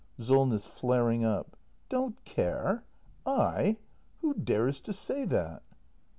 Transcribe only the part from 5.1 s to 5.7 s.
that